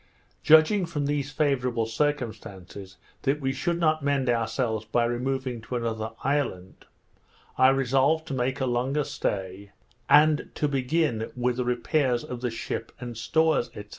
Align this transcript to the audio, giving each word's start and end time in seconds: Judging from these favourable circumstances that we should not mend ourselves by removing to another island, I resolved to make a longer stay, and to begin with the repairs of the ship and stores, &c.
Judging 0.41 0.83
from 0.87 1.05
these 1.05 1.29
favourable 1.31 1.85
circumstances 1.85 2.97
that 3.21 3.39
we 3.39 3.53
should 3.53 3.79
not 3.79 4.01
mend 4.01 4.31
ourselves 4.31 4.83
by 4.83 5.05
removing 5.05 5.61
to 5.61 5.75
another 5.75 6.09
island, 6.23 6.85
I 7.55 7.69
resolved 7.69 8.25
to 8.29 8.33
make 8.33 8.59
a 8.59 8.65
longer 8.65 9.03
stay, 9.03 9.73
and 10.09 10.49
to 10.55 10.67
begin 10.67 11.31
with 11.35 11.57
the 11.57 11.65
repairs 11.65 12.23
of 12.23 12.41
the 12.41 12.49
ship 12.49 12.91
and 12.99 13.15
stores, 13.15 13.69
&c. 13.75 13.85